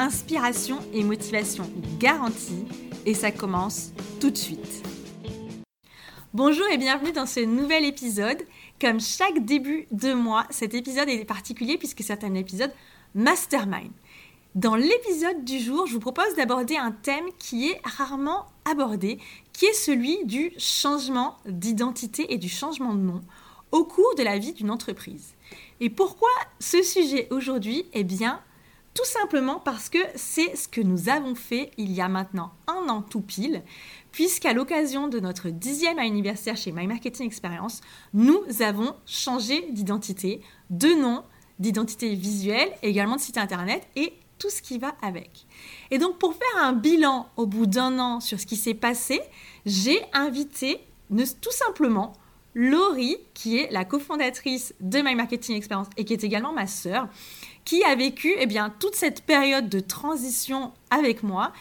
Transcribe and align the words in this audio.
Inspiration 0.00 0.78
et 0.92 1.02
motivation 1.02 1.68
garantie 1.98 2.64
et 3.04 3.14
ça 3.14 3.32
commence 3.32 3.90
tout 4.20 4.30
de 4.30 4.36
suite. 4.36 4.86
Bonjour 6.32 6.66
et 6.70 6.78
bienvenue 6.78 7.10
dans 7.10 7.26
ce 7.26 7.40
nouvel 7.40 7.84
épisode. 7.84 8.38
Comme 8.80 9.00
chaque 9.00 9.44
début 9.44 9.88
de 9.90 10.12
mois, 10.12 10.46
cet 10.50 10.74
épisode 10.74 11.08
est 11.08 11.24
particulier 11.24 11.78
puisque 11.78 12.04
c'est 12.04 12.22
un 12.22 12.34
épisode 12.34 12.70
mastermind. 13.16 13.90
Dans 14.54 14.76
l'épisode 14.76 15.44
du 15.44 15.58
jour, 15.58 15.88
je 15.88 15.94
vous 15.94 16.00
propose 16.00 16.32
d'aborder 16.36 16.76
un 16.76 16.92
thème 16.92 17.26
qui 17.40 17.68
est 17.68 17.80
rarement 17.82 18.46
abordé, 18.70 19.18
qui 19.52 19.64
est 19.64 19.72
celui 19.72 20.24
du 20.26 20.52
changement 20.58 21.38
d'identité 21.44 22.32
et 22.32 22.38
du 22.38 22.48
changement 22.48 22.94
de 22.94 23.00
nom 23.00 23.20
au 23.72 23.82
cours 23.82 24.14
de 24.16 24.22
la 24.22 24.38
vie 24.38 24.52
d'une 24.52 24.70
entreprise. 24.70 25.34
Et 25.80 25.90
pourquoi 25.90 26.30
ce 26.60 26.84
sujet 26.84 27.26
aujourd'hui? 27.32 27.86
Eh 27.94 28.04
bien, 28.04 28.40
tout 28.98 29.04
simplement 29.04 29.60
parce 29.60 29.88
que 29.88 29.98
c'est 30.16 30.56
ce 30.56 30.66
que 30.66 30.80
nous 30.80 31.08
avons 31.08 31.36
fait 31.36 31.70
il 31.78 31.92
y 31.92 32.00
a 32.00 32.08
maintenant 32.08 32.50
un 32.66 32.88
an 32.88 33.00
tout 33.00 33.20
pile, 33.20 33.62
puisqu'à 34.10 34.52
l'occasion 34.52 35.06
de 35.06 35.20
notre 35.20 35.50
dixième 35.50 36.00
anniversaire 36.00 36.56
chez 36.56 36.72
My 36.72 36.88
Marketing 36.88 37.24
Experience, 37.26 37.80
nous 38.12 38.42
avons 38.58 38.96
changé 39.06 39.70
d'identité, 39.70 40.42
de 40.70 40.88
nom, 40.88 41.22
d'identité 41.60 42.12
visuelle, 42.16 42.72
également 42.82 43.14
de 43.14 43.20
site 43.20 43.38
internet 43.38 43.86
et 43.94 44.14
tout 44.36 44.50
ce 44.50 44.60
qui 44.60 44.80
va 44.80 44.96
avec. 45.00 45.46
Et 45.92 45.98
donc 45.98 46.18
pour 46.18 46.34
faire 46.34 46.64
un 46.64 46.72
bilan 46.72 47.28
au 47.36 47.46
bout 47.46 47.66
d'un 47.66 48.00
an 48.00 48.18
sur 48.18 48.40
ce 48.40 48.46
qui 48.46 48.56
s'est 48.56 48.74
passé, 48.74 49.20
j'ai 49.64 50.02
invité 50.12 50.80
tout 51.40 51.52
simplement 51.52 52.14
Laurie, 52.60 53.18
qui 53.34 53.58
est 53.58 53.70
la 53.70 53.84
cofondatrice 53.84 54.74
de 54.80 54.98
My 55.00 55.14
Marketing 55.14 55.54
Experience 55.54 55.86
et 55.96 56.04
qui 56.04 56.12
est 56.12 56.24
également 56.24 56.52
ma 56.52 56.66
sœur, 56.66 57.06
qui 57.68 57.84
a 57.84 57.94
vécu 57.94 58.34
eh 58.38 58.46
bien, 58.46 58.70
toute 58.80 58.94
cette 58.94 59.20
période 59.24 59.68
de 59.68 59.80
transition 59.80 60.72
avec 60.88 61.22
moi. 61.22 61.52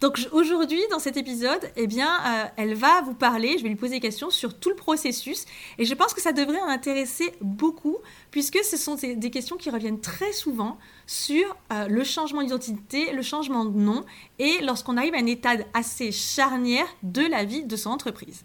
Donc 0.00 0.20
aujourd'hui, 0.30 0.80
dans 0.92 1.00
cet 1.00 1.16
épisode, 1.16 1.58
eh 1.74 1.88
bien, 1.88 2.06
euh, 2.06 2.44
elle 2.56 2.74
va 2.74 3.00
vous 3.00 3.14
parler, 3.14 3.58
je 3.58 3.64
vais 3.64 3.70
lui 3.70 3.74
poser 3.74 3.94
des 3.94 4.00
questions 4.00 4.30
sur 4.30 4.56
tout 4.56 4.68
le 4.68 4.76
processus. 4.76 5.44
Et 5.78 5.84
je 5.84 5.92
pense 5.94 6.14
que 6.14 6.20
ça 6.20 6.30
devrait 6.30 6.60
en 6.60 6.68
intéresser 6.68 7.32
beaucoup, 7.40 7.96
puisque 8.30 8.62
ce 8.62 8.76
sont 8.76 8.94
des, 8.94 9.30
questions 9.30 9.56
qui 9.56 9.68
reviennent 9.70 10.00
très 10.00 10.32
souvent 10.32 10.78
sur 11.08 11.56
euh, 11.72 11.88
le 11.88 12.04
changement 12.04 12.42
d'identité, 12.42 13.12
le 13.12 13.22
changement 13.22 13.64
de 13.64 13.76
nom, 13.76 14.04
et 14.38 14.60
lorsqu'on 14.62 14.96
arrive 14.96 15.14
à 15.14 15.18
un 15.18 15.26
état 15.26 15.54
assez 15.74 16.12
charnière 16.12 16.86
de 17.02 17.22
la 17.22 17.42
vie 17.42 17.64
de 17.64 17.74
son 17.74 17.90
entreprise. 17.90 18.44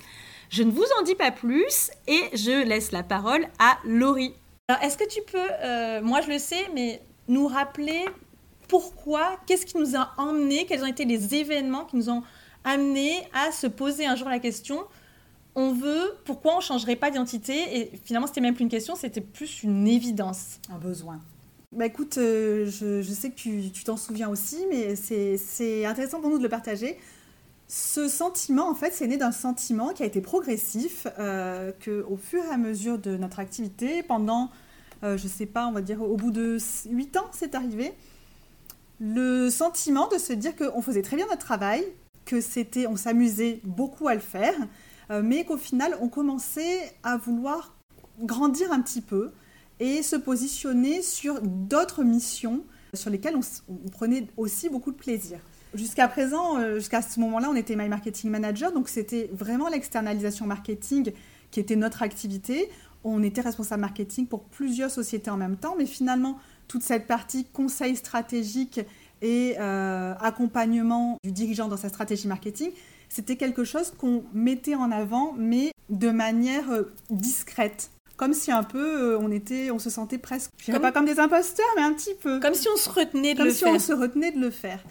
Je 0.49 0.63
ne 0.63 0.71
vous 0.71 0.87
en 0.99 1.03
dis 1.03 1.15
pas 1.15 1.29
plus 1.29 1.91
et 2.07 2.23
je 2.33 2.63
laisse 2.65 2.91
la 2.91 3.03
parole 3.03 3.47
à 3.59 3.77
Laurie. 3.85 4.33
Alors, 4.67 4.81
est-ce 4.83 4.97
que 4.97 5.07
tu 5.07 5.21
peux, 5.21 5.37
euh, 5.37 6.01
moi 6.01 6.21
je 6.21 6.29
le 6.29 6.39
sais, 6.39 6.67
mais 6.73 7.01
nous 7.31 7.47
rappeler 7.47 8.05
pourquoi, 8.67 9.37
qu'est-ce 9.47 9.65
qui 9.65 9.77
nous 9.77 9.95
a 9.95 10.13
emmené, 10.17 10.65
quels 10.65 10.83
ont 10.83 10.87
été 10.87 11.05
les 11.05 11.35
événements 11.35 11.85
qui 11.85 11.97
nous 11.97 12.09
ont 12.09 12.23
amenés 12.63 13.15
à 13.33 13.51
se 13.51 13.67
poser 13.67 14.05
un 14.05 14.15
jour 14.15 14.29
la 14.29 14.39
question 14.39 14.85
on 15.55 15.73
veut, 15.73 16.13
pourquoi 16.25 16.53
on 16.53 16.57
ne 16.57 16.61
changerait 16.61 16.95
pas 16.95 17.11
d'identité? 17.11 17.77
Et 17.77 17.91
finalement, 18.05 18.27
c'était 18.27 18.41
même 18.41 18.55
plus 18.55 18.63
une 18.63 18.69
question, 18.69 18.95
c'était 18.95 19.21
plus 19.21 19.63
une 19.63 19.87
évidence. 19.87 20.59
Un 20.69 20.77
besoin. 20.77 21.19
Bah 21.73 21.85
écoute, 21.85 22.17
euh, 22.17 22.65
je, 22.69 23.01
sais 23.01 23.29
que 23.31 23.35
tu 23.35 23.83
t'en 23.83 23.97
souviens 23.97 24.29
aussi, 24.29 24.65
mais 24.69 24.95
c'est 24.95 25.85
intéressant 25.85 26.21
pour 26.21 26.29
nous 26.29 26.37
de 26.37 26.43
le 26.43 26.49
partager. 26.49 26.97
Ce 27.67 28.09
sentiment, 28.09 28.69
en 28.69 28.75
fait, 28.75 28.91
c'est 28.91 29.07
né 29.07 29.17
d'un 29.17 29.31
sentiment 29.31 29.93
qui 29.93 30.03
a 30.03 30.05
été 30.05 30.19
progressif, 30.19 31.07
euh, 31.19 31.71
que 31.79 32.05
fur 32.21 32.43
et 32.43 32.49
à 32.49 32.57
mesure 32.57 32.97
de 32.97 33.15
notre 33.15 33.39
activité, 33.39 34.03
pendant, 34.03 34.51
euh, 35.03 35.17
je 35.17 35.23
ne 35.23 35.29
sais 35.29 35.45
pas, 35.45 35.67
on 35.67 35.71
va 35.71 35.81
dire 35.81 36.01
au 36.01 36.15
bout 36.15 36.31
de 36.31 36.57
8 36.89 37.17
ans, 37.17 37.27
c'est 37.31 37.55
arrivé, 37.55 37.93
le 38.99 39.49
sentiment 39.49 40.07
de 40.07 40.17
se 40.17 40.33
dire 40.33 40.55
qu'on 40.55 40.81
faisait 40.81 41.01
très 41.01 41.15
bien 41.15 41.25
notre 41.25 41.45
travail, 41.45 41.83
que 42.25 42.39
c'était, 42.39 42.87
on 42.87 42.95
s'amusait 42.95 43.59
beaucoup 43.63 44.07
à 44.07 44.13
le 44.13 44.19
faire, 44.19 44.53
euh, 45.09 45.21
mais 45.23 45.43
qu'au 45.43 45.57
final, 45.57 45.97
on 46.01 46.07
commençait 46.07 46.93
à 47.03 47.17
vouloir 47.17 47.75
grandir 48.19 48.71
un 48.71 48.81
petit 48.81 49.01
peu 49.01 49.31
et 49.79 50.03
se 50.03 50.15
positionner 50.15 51.01
sur 51.01 51.41
d'autres 51.41 52.03
missions 52.03 52.63
sur 52.93 53.09
lesquelles 53.09 53.35
on 53.35 53.89
prenait 53.89 54.27
aussi 54.37 54.69
beaucoup 54.69 54.91
de 54.91 54.97
plaisir. 54.97 55.39
Jusqu'à 55.73 56.07
présent, 56.07 56.59
euh, 56.59 56.75
jusqu'à 56.75 57.01
ce 57.01 57.19
moment-là, 57.21 57.49
on 57.49 57.55
était 57.55 57.75
My 57.75 57.87
Marketing 57.87 58.29
Manager, 58.29 58.73
donc 58.73 58.89
c'était 58.89 59.29
vraiment 59.33 59.69
l'externalisation 59.69 60.45
marketing 60.45 61.13
qui 61.49 61.59
était 61.59 61.77
notre 61.77 62.01
activité. 62.03 62.69
On 63.03 63.23
était 63.23 63.41
responsable 63.41 63.81
marketing 63.81 64.27
pour 64.27 64.43
plusieurs 64.43 64.91
sociétés 64.91 65.29
en 65.29 65.37
même 65.37 65.57
temps, 65.57 65.75
mais 65.77 65.85
finalement, 65.85 66.39
toute 66.67 66.83
cette 66.83 67.07
partie 67.07 67.45
conseil 67.45 67.95
stratégique 67.95 68.79
et 69.21 69.55
euh, 69.59 70.13
accompagnement 70.19 71.17
du 71.23 71.31
dirigeant 71.31 71.67
dans 71.67 71.77
sa 71.77 71.89
stratégie 71.89 72.27
marketing, 72.27 72.71
c'était 73.09 73.35
quelque 73.35 73.63
chose 73.63 73.93
qu'on 73.97 74.23
mettait 74.33 74.75
en 74.75 74.91
avant, 74.91 75.33
mais 75.37 75.71
de 75.89 76.09
manière 76.09 76.71
euh, 76.71 76.93
discrète. 77.09 77.91
Comme 78.17 78.33
si 78.33 78.51
un 78.51 78.63
peu 78.63 79.17
on 79.17 79.31
était, 79.31 79.71
on 79.71 79.79
se 79.79 79.89
sentait 79.89 80.19
presque, 80.19 80.51
je 80.59 80.71
pas 80.73 80.91
comme 80.91 81.05
des 81.05 81.19
imposteurs, 81.19 81.65
mais 81.75 81.81
un 81.81 81.93
petit 81.93 82.13
peu. 82.21 82.39
Comme 82.39 82.53
si 82.53 82.67
on 82.71 82.77
se 82.77 82.89
retenait 82.89 83.33
de 83.33 83.43
le 83.43 83.51
faire. 83.51 83.69
Comme 83.69 83.79
si 83.79 83.91
on 83.91 83.95
se 83.95 83.99
retenait 83.99 84.31
de 84.31 84.39
le 84.39 84.51
faire. 84.51 84.83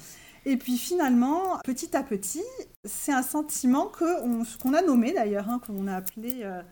Et 0.47 0.57
puis 0.57 0.79
finalement, 0.79 1.59
petit 1.65 1.97
à 1.97 2.03
petit, 2.03 2.43
c'est 2.85 3.13
un 3.13 3.23
sentiment 3.23 3.91
qu'on 3.99 4.75
a 4.75 4.83
nommé 4.83 5.13
d'ailleurs, 5.13 5.49
hein, 5.49 5.61
qu'on 5.67 5.87
a 5.87 5.97
appelé 5.97 6.41
euh, 6.43 6.63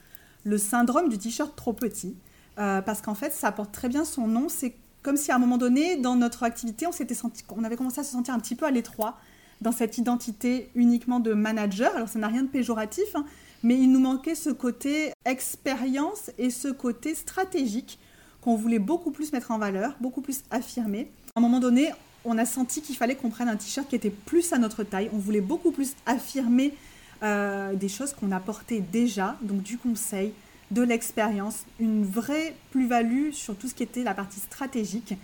le 0.48 0.58
syndrome 0.58 1.08
du 1.08 1.18
t-shirt 1.18 1.54
trop 1.54 1.72
petit. 1.72 2.16
Euh, 2.58 2.80
parce 2.82 3.02
qu'en 3.02 3.14
fait, 3.14 3.32
ça 3.32 3.52
porte 3.52 3.70
très 3.70 3.88
bien 3.88 4.04
son 4.04 4.26
nom. 4.26 4.48
C'est 4.48 4.74
comme 5.02 5.16
si 5.16 5.30
à 5.30 5.36
un 5.36 5.38
moment 5.38 5.58
donné, 5.58 5.96
dans 5.96 6.16
notre 6.16 6.42
activité, 6.42 6.86
on, 6.86 6.92
senti, 6.92 7.44
on 7.50 7.64
avait 7.64 7.76
commencé 7.76 8.00
à 8.00 8.04
se 8.04 8.12
sentir 8.12 8.34
un 8.34 8.40
petit 8.40 8.56
peu 8.56 8.66
à 8.66 8.70
l'étroit 8.70 9.18
dans 9.60 9.72
cette 9.72 9.98
identité 9.98 10.70
uniquement 10.74 11.20
de 11.20 11.34
manager. 11.34 11.94
Alors 11.94 12.08
ça 12.08 12.18
n'a 12.18 12.28
rien 12.28 12.42
de 12.42 12.48
péjoratif, 12.48 13.14
hein, 13.14 13.24
mais 13.62 13.76
il 13.76 13.92
nous 13.92 14.00
manquait 14.00 14.34
ce 14.34 14.50
côté 14.50 15.12
expérience 15.24 16.30
et 16.38 16.50
ce 16.50 16.68
côté 16.68 17.14
stratégique 17.14 17.98
qu'on 18.40 18.56
voulait 18.56 18.78
beaucoup 18.78 19.10
plus 19.10 19.32
mettre 19.32 19.50
en 19.50 19.58
valeur, 19.58 19.94
beaucoup 20.00 20.20
plus 20.20 20.42
affirmer. 20.50 21.10
À 21.34 21.40
un 21.40 21.42
moment 21.42 21.60
donné, 21.60 21.90
on 22.24 22.38
a 22.38 22.44
senti 22.44 22.82
qu'il 22.82 22.96
fallait 22.96 23.16
qu'on 23.16 23.30
prenne 23.30 23.48
un 23.48 23.56
t-shirt 23.56 23.88
qui 23.88 23.96
était 23.96 24.10
plus 24.10 24.52
à 24.52 24.58
notre 24.58 24.82
taille. 24.82 25.10
On 25.12 25.18
voulait 25.18 25.40
beaucoup 25.40 25.72
plus 25.72 25.94
affirmer 26.06 26.74
euh, 27.22 27.74
des 27.74 27.88
choses 27.88 28.12
qu'on 28.12 28.32
apportait 28.32 28.80
déjà, 28.80 29.36
donc 29.42 29.62
du 29.62 29.78
conseil, 29.78 30.32
de 30.70 30.82
l'expérience, 30.82 31.64
une 31.80 32.04
vraie 32.04 32.54
plus-value 32.70 33.30
sur 33.32 33.56
tout 33.56 33.68
ce 33.68 33.74
qui 33.74 33.82
était 33.82 34.02
la 34.02 34.14
partie 34.14 34.40
stratégique 34.40 35.14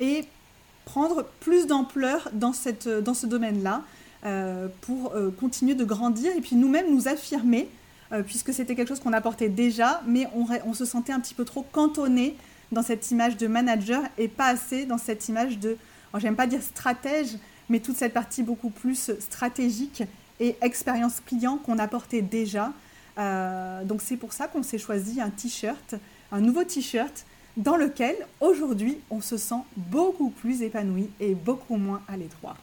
et 0.00 0.24
prendre 0.84 1.24
plus 1.40 1.66
d'ampleur 1.66 2.30
dans, 2.32 2.52
dans 3.02 3.14
ce 3.14 3.26
domaine-là 3.26 3.82
euh, 4.24 4.68
pour 4.82 5.14
euh, 5.14 5.30
continuer 5.30 5.74
de 5.74 5.84
grandir 5.84 6.32
et 6.36 6.40
puis 6.40 6.56
nous-mêmes 6.56 6.90
nous 6.90 7.08
affirmer, 7.08 7.68
puisque 8.24 8.54
c'était 8.54 8.76
quelque 8.76 8.88
chose 8.88 9.00
qu'on 9.00 9.12
apportait 9.12 9.48
déjà, 9.48 10.00
mais 10.06 10.28
on, 10.32 10.46
on, 10.64 10.74
se 10.74 10.84
sentait 10.84 11.12
un 11.12 11.18
petit 11.18 11.34
peu 11.34 11.44
trop 11.44 11.66
cantonné 11.72 12.36
dans 12.70 12.84
cette 12.84 13.10
image 13.10 13.36
de 13.36 13.48
manager 13.48 14.00
et 14.16 14.28
pas 14.28 14.46
assez 14.46 14.86
dans 14.86 14.96
cette 14.96 15.28
image 15.28 15.58
de 15.58 15.76
j'aime 16.18 16.36
pas 16.36 16.46
dire 16.46 16.62
stratège, 16.62 17.36
mais 17.68 17.80
toute 17.80 17.96
cette 17.96 18.12
partie 18.12 18.42
beaucoup 18.42 18.70
plus 18.70 19.10
stratégique 19.18 20.04
et 20.40 20.56
expérience 20.60 21.20
client 21.20 21.58
qu'on 21.58 21.78
apportait 21.78 22.22
déjà. 22.22 22.72
Euh, 23.18 23.84
donc 23.84 24.02
c'est 24.02 24.16
pour 24.16 24.32
ça 24.32 24.46
qu'on 24.46 24.62
s'est 24.62 24.78
choisi 24.78 25.20
un 25.20 25.30
t-shirt, 25.30 25.94
un 26.32 26.40
nouveau 26.40 26.64
t-shirt 26.64 27.24
dans 27.56 27.76
lequel 27.76 28.14
aujourd'hui 28.40 28.98
on 29.10 29.20
se 29.20 29.36
sent 29.36 29.62
beaucoup 29.76 30.30
plus 30.30 30.62
épanoui 30.62 31.08
et 31.20 31.34
beaucoup 31.34 31.76
moins 31.76 32.02
à 32.08 32.16
l'étroit. 32.16 32.56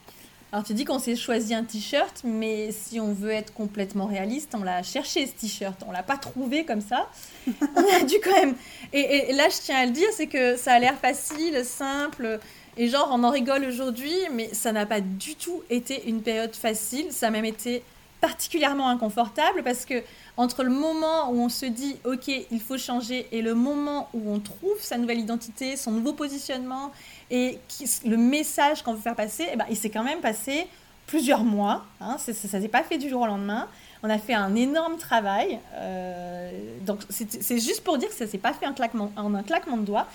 Alors 0.52 0.64
tu 0.64 0.72
dis 0.72 0.84
qu'on 0.84 1.00
s'est 1.00 1.16
choisi 1.16 1.52
un 1.52 1.64
t-shirt, 1.64 2.22
mais 2.22 2.70
si 2.70 3.00
on 3.00 3.12
veut 3.12 3.32
être 3.32 3.52
complètement 3.52 4.06
réaliste, 4.06 4.54
on 4.54 4.62
l'a 4.62 4.84
cherché 4.84 5.26
ce 5.26 5.32
t-shirt, 5.32 5.82
on 5.84 5.90
l'a 5.90 6.04
pas 6.04 6.16
trouvé 6.16 6.64
comme 6.64 6.80
ça. 6.80 7.10
on 7.48 8.00
a 8.00 8.04
dû 8.04 8.14
quand 8.22 8.30
même. 8.30 8.54
Et, 8.92 9.30
et 9.30 9.32
là 9.32 9.48
je 9.48 9.56
tiens 9.60 9.78
à 9.78 9.86
le 9.86 9.90
dire, 9.90 10.06
c'est 10.12 10.28
que 10.28 10.56
ça 10.56 10.74
a 10.74 10.78
l'air 10.78 10.96
facile, 10.96 11.64
simple, 11.64 12.38
et 12.76 12.88
genre, 12.88 13.08
on 13.12 13.22
en 13.22 13.30
rigole 13.30 13.64
aujourd'hui, 13.64 14.14
mais 14.32 14.52
ça 14.52 14.72
n'a 14.72 14.86
pas 14.86 15.00
du 15.00 15.36
tout 15.36 15.62
été 15.70 16.08
une 16.08 16.22
période 16.22 16.54
facile. 16.54 17.06
Ça 17.10 17.28
a 17.28 17.30
même 17.30 17.44
été 17.44 17.82
particulièrement 18.20 18.88
inconfortable 18.88 19.62
parce 19.62 19.84
que 19.84 20.02
entre 20.38 20.62
le 20.62 20.70
moment 20.70 21.30
où 21.30 21.40
on 21.40 21.50
se 21.50 21.66
dit 21.66 21.96
ok 22.04 22.28
il 22.28 22.60
faut 22.60 22.78
changer 22.78 23.28
et 23.32 23.42
le 23.42 23.54
moment 23.54 24.08
où 24.14 24.32
on 24.32 24.40
trouve 24.40 24.80
sa 24.80 24.96
nouvelle 24.96 25.20
identité, 25.20 25.76
son 25.76 25.90
nouveau 25.90 26.14
positionnement 26.14 26.90
et 27.30 27.58
le 28.06 28.16
message 28.16 28.82
qu'on 28.82 28.94
veut 28.94 29.00
faire 29.00 29.14
passer, 29.14 29.46
eh 29.52 29.56
ben, 29.56 29.66
il 29.68 29.76
s'est 29.76 29.90
quand 29.90 30.02
même 30.02 30.20
passé 30.20 30.66
plusieurs 31.06 31.44
mois. 31.44 31.84
Hein, 32.00 32.16
ça 32.18 32.32
ne 32.32 32.62
s'est 32.62 32.68
pas 32.68 32.82
fait 32.82 32.96
du 32.96 33.10
jour 33.10 33.20
au 33.22 33.26
lendemain. 33.26 33.68
On 34.06 34.10
a 34.10 34.18
fait 34.18 34.34
un 34.34 34.54
énorme 34.54 34.98
travail. 34.98 35.58
Euh, 35.76 36.50
donc, 36.82 37.00
c'est 37.08 37.58
juste 37.58 37.82
pour 37.82 37.96
dire 37.96 38.10
que 38.10 38.14
ça 38.14 38.26
s'est 38.26 38.36
pas 38.36 38.52
fait 38.52 38.66
en 38.66 39.34
un 39.34 39.42
claquement 39.42 39.78
de 39.78 39.86
doigts. 39.86 40.06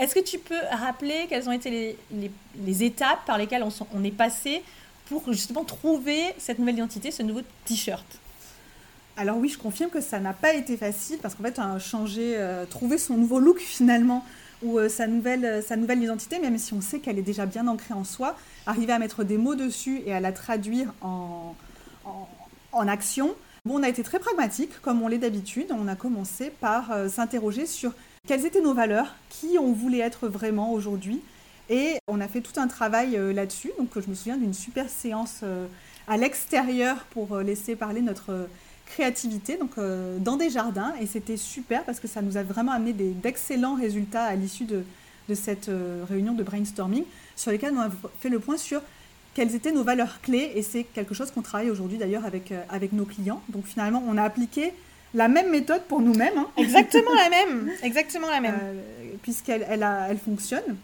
Est-ce 0.00 0.16
que 0.16 0.20
tu 0.20 0.40
peux 0.40 0.58
rappeler 0.72 1.26
quelles 1.28 1.48
ont 1.48 1.52
été 1.52 1.96
les, 2.10 2.82
étapes 2.82 3.24
par 3.24 3.38
lesquelles 3.38 3.62
on, 3.62 4.02
est 4.02 4.10
passé 4.10 4.64
pour 5.08 5.32
justement 5.32 5.62
trouver 5.62 6.34
cette 6.38 6.58
nouvelle 6.58 6.74
identité, 6.74 7.12
ce 7.12 7.22
nouveau 7.22 7.42
t-shirt? 7.66 8.04
Alors 9.16 9.36
oui, 9.36 9.48
je 9.48 9.58
confirme 9.58 9.90
que 9.90 10.00
ça 10.00 10.18
n'a 10.18 10.32
pas 10.32 10.52
été 10.52 10.76
facile 10.76 11.18
parce 11.22 11.36
qu'en 11.36 11.44
fait, 11.44 11.60
a 11.60 11.78
changé, 11.78 12.32
euh, 12.34 12.66
trouver 12.66 12.98
son 12.98 13.16
nouveau 13.16 13.38
look 13.38 13.60
finalement 13.60 14.24
ou 14.60 14.80
euh, 14.80 14.88
sa, 14.88 15.06
nouvelle, 15.06 15.62
identité, 16.02 16.40
même 16.40 16.58
si 16.58 16.74
on 16.74 16.80
sait 16.80 16.98
qu'elle 16.98 17.20
est 17.20 17.22
déjà 17.22 17.46
bien 17.46 17.68
ancrée 17.68 17.94
en 17.94 18.02
soi, 18.02 18.36
arriver 18.66 18.92
à 18.92 18.98
mettre 18.98 19.22
des 19.22 19.38
mots 19.38 19.54
dessus 19.54 20.02
et 20.04 20.12
à 20.12 20.18
la 20.18 20.32
traduire 20.32 20.92
en, 21.00 21.54
action. 22.80 23.34
Bon, 23.66 23.80
on 23.80 23.82
a 23.82 23.88
été 23.88 24.04
très 24.04 24.20
pragmatique, 24.20 24.80
comme 24.80 25.02
on 25.02 25.08
l'est 25.08 25.18
d'habitude. 25.18 25.66
On 25.70 25.88
a 25.88 25.96
commencé 25.96 26.50
par 26.50 26.92
euh, 26.92 27.08
s'interroger 27.08 27.66
sur 27.66 27.92
quelles 28.26 28.46
étaient 28.46 28.60
nos 28.60 28.74
valeurs, 28.74 29.16
qui 29.28 29.58
on 29.58 29.72
voulait 29.72 29.98
être 29.98 30.28
vraiment 30.28 30.72
aujourd'hui. 30.72 31.20
Et 31.68 31.96
on 32.06 32.20
a 32.20 32.28
fait 32.28 32.40
tout 32.40 32.60
un 32.60 32.68
travail 32.68 33.16
euh, 33.16 33.32
là-dessus. 33.32 33.72
Donc 33.76 33.88
je 33.94 34.08
me 34.08 34.14
souviens 34.14 34.36
d'une 34.36 34.54
super 34.54 34.88
séance 34.88 35.40
euh, 35.42 35.66
à 36.06 36.16
l'extérieur 36.16 36.98
pour 37.10 37.38
laisser 37.38 37.74
parler 37.74 38.02
notre 38.02 38.48
créativité, 38.86 39.56
donc 39.56 39.72
dans 40.20 40.36
des 40.36 40.48
jardins. 40.48 40.94
Et 41.00 41.06
c'était 41.06 41.36
super 41.36 41.82
parce 41.82 41.98
que 41.98 42.06
ça 42.06 42.22
nous 42.22 42.36
a 42.36 42.44
vraiment 42.44 42.70
amené 42.70 42.92
d'excellents 42.92 43.74
résultats 43.74 44.22
à 44.22 44.36
l'issue 44.36 44.66
de, 44.66 44.84
de, 45.28 45.34
cette 45.34 45.68
réunion 46.08 46.34
de 46.34 46.44
brainstorming 46.44 47.02
sur 47.34 47.50
lesquels 47.50 47.74
on 47.76 47.80
a 47.80 47.90
fait 48.20 48.28
le 48.28 48.38
point 48.38 48.56
sur 48.56 48.80
quelles 49.36 49.54
étaient 49.54 49.70
nos 49.70 49.84
valeurs 49.84 50.22
clés 50.22 50.52
et 50.54 50.62
c'est 50.62 50.84
quelque 50.84 51.12
chose 51.12 51.30
qu'on 51.30 51.42
travaille 51.42 51.70
aujourd'hui 51.70 51.98
d'ailleurs 51.98 52.24
avec, 52.24 52.52
euh, 52.52 52.62
avec 52.70 52.94
nos 52.94 53.04
clients. 53.04 53.42
Donc 53.50 53.66
finalement, 53.66 54.02
on 54.08 54.16
a 54.16 54.22
appliqué 54.22 54.72
la 55.12 55.28
même 55.28 55.50
méthode 55.50 55.82
pour 55.82 56.00
nous-mêmes. 56.00 56.38
Hein. 56.38 56.46
Exactement 56.56 57.14
la 57.14 57.28
même, 57.28 57.70
exactement 57.82 58.30
la 58.30 58.40
même. 58.40 58.58
Euh, 58.62 58.80
puisqu'elle 59.20 59.66
elle, 59.68 59.86
elle 60.08 60.16
fonctionne. 60.16 60.76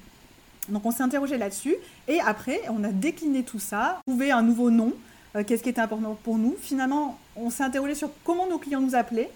Donc 0.69 0.85
on 0.85 0.91
s'est 0.91 1.03
interrogé 1.03 1.39
là-dessus 1.39 1.75
et 2.09 2.21
après 2.21 2.61
on 2.69 2.85
a 2.85 2.89
décliné 2.89 3.43
tout 3.43 3.59
ça, 3.59 4.01
trouvé 4.07 4.31
un 4.31 4.43
nouveau 4.43 4.71
nom, 4.71 4.93
euh, 5.35 5.45
qu'est-ce 5.45 5.63
qui 5.63 5.71
était 5.71 5.81
important 5.81 6.19
pour 6.23 6.37
nous. 6.37 6.55
Finalement, 6.61 7.19
on 7.37 7.49
s'est 7.49 7.65
interrogé 7.65 7.95
sur 7.95 8.11
comment 8.23 8.47
nos 8.47 8.59
clients 8.59 8.83
nous 8.83 8.95
appelaient. 8.95 9.31